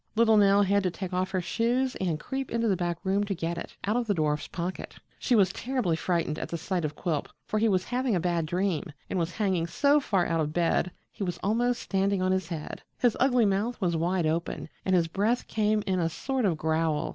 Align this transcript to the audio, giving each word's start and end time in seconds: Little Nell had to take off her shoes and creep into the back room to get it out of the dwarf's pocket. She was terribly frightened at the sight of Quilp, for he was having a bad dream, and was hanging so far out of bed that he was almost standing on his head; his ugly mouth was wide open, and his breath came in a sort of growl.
Little 0.15 0.35
Nell 0.35 0.63
had 0.63 0.81
to 0.81 0.89
take 0.89 1.13
off 1.13 1.29
her 1.29 1.41
shoes 1.41 1.95
and 1.97 2.19
creep 2.19 2.49
into 2.49 2.67
the 2.67 2.75
back 2.75 2.97
room 3.03 3.23
to 3.25 3.35
get 3.35 3.59
it 3.59 3.77
out 3.85 3.95
of 3.95 4.07
the 4.07 4.15
dwarf's 4.15 4.47
pocket. 4.47 4.95
She 5.19 5.35
was 5.35 5.53
terribly 5.53 5.95
frightened 5.95 6.39
at 6.39 6.49
the 6.49 6.57
sight 6.57 6.83
of 6.83 6.95
Quilp, 6.95 7.29
for 7.45 7.59
he 7.59 7.69
was 7.69 7.83
having 7.83 8.15
a 8.15 8.19
bad 8.19 8.47
dream, 8.47 8.83
and 9.11 9.19
was 9.19 9.33
hanging 9.33 9.67
so 9.67 9.99
far 9.99 10.25
out 10.25 10.39
of 10.41 10.53
bed 10.53 10.85
that 10.85 10.91
he 11.11 11.23
was 11.23 11.37
almost 11.43 11.83
standing 11.83 12.19
on 12.19 12.31
his 12.31 12.47
head; 12.47 12.81
his 12.97 13.15
ugly 13.19 13.45
mouth 13.45 13.79
was 13.79 13.95
wide 13.95 14.25
open, 14.25 14.69
and 14.85 14.95
his 14.95 15.07
breath 15.07 15.47
came 15.47 15.83
in 15.85 15.99
a 15.99 16.09
sort 16.09 16.45
of 16.45 16.57
growl. 16.57 17.09